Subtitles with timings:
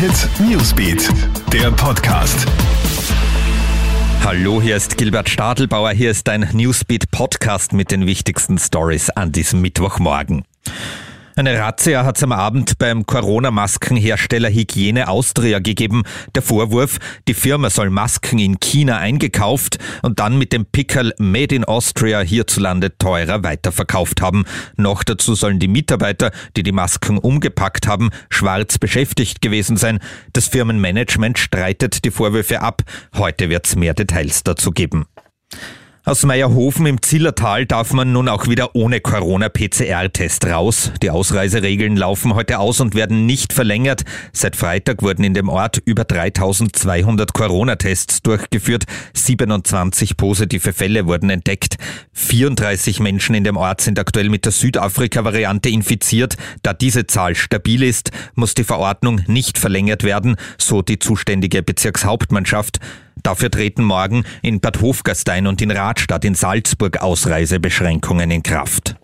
[0.00, 1.10] Hit Newsbeat,
[1.52, 2.46] der Podcast.
[4.24, 5.90] Hallo, hier ist Gilbert Stadelbauer.
[5.90, 10.46] Hier ist ein Newsbeat Podcast mit den wichtigsten Stories an diesem Mittwochmorgen.
[11.40, 16.02] Eine Razzia hat es am Abend beim Corona-Maskenhersteller Hygiene Austria gegeben.
[16.34, 21.54] Der Vorwurf, die Firma soll Masken in China eingekauft und dann mit dem Pickel Made
[21.54, 24.44] in Austria hierzulande teurer weiterverkauft haben.
[24.76, 29.98] Noch dazu sollen die Mitarbeiter, die die Masken umgepackt haben, schwarz beschäftigt gewesen sein.
[30.34, 32.82] Das Firmenmanagement streitet die Vorwürfe ab.
[33.16, 35.06] Heute wird es mehr Details dazu geben.
[36.02, 40.92] Aus Meierhofen im Zillertal darf man nun auch wieder ohne Corona-PCR-Test raus.
[41.02, 44.04] Die Ausreiseregeln laufen heute aus und werden nicht verlängert.
[44.32, 48.84] Seit Freitag wurden in dem Ort über 3200 Corona-Tests durchgeführt.
[49.12, 51.76] 27 positive Fälle wurden entdeckt.
[52.14, 56.36] 34 Menschen in dem Ort sind aktuell mit der Südafrika-Variante infiziert.
[56.62, 62.80] Da diese Zahl stabil ist, muss die Verordnung nicht verlängert werden, so die zuständige Bezirkshauptmannschaft.
[63.22, 68.96] Dafür treten morgen in Bad Hofgastein und in Radstadt in Salzburg Ausreisebeschränkungen in Kraft.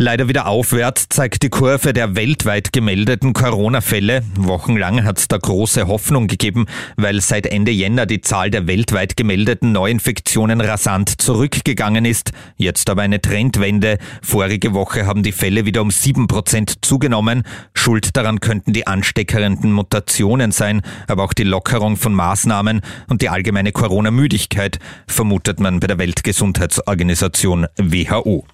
[0.00, 4.22] Leider wieder aufwärts zeigt die Kurve der weltweit gemeldeten Corona-Fälle.
[4.36, 9.16] Wochenlang hat es da große Hoffnung gegeben, weil seit Ende Jänner die Zahl der weltweit
[9.16, 12.30] gemeldeten Neuinfektionen rasant zurückgegangen ist.
[12.56, 13.98] Jetzt aber eine Trendwende.
[14.22, 17.42] Vorige Woche haben die Fälle wieder um sieben Prozent zugenommen.
[17.74, 23.30] Schuld daran könnten die ansteckernden Mutationen sein, aber auch die Lockerung von Maßnahmen und die
[23.30, 28.46] allgemeine Corona-Müdigkeit, vermutet man bei der Weltgesundheitsorganisation WHO.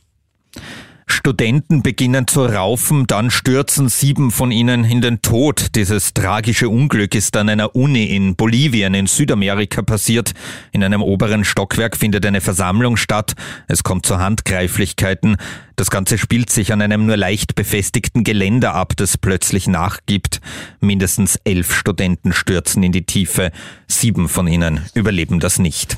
[1.26, 5.68] Studenten beginnen zu raufen, dann stürzen sieben von ihnen in den Tod.
[5.74, 10.34] Dieses tragische Unglück ist an einer Uni in Bolivien in Südamerika passiert.
[10.72, 13.32] In einem oberen Stockwerk findet eine Versammlung statt.
[13.68, 15.38] Es kommt zu Handgreiflichkeiten.
[15.76, 20.42] Das Ganze spielt sich an einem nur leicht befestigten Geländer ab, das plötzlich nachgibt.
[20.80, 23.50] Mindestens elf Studenten stürzen in die Tiefe.
[23.86, 25.96] Sieben von ihnen überleben das nicht.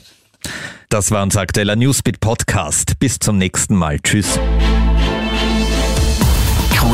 [0.88, 3.00] Das war unser aktueller Newsbeat Podcast.
[3.00, 3.98] Bis zum nächsten Mal.
[3.98, 4.38] Tschüss.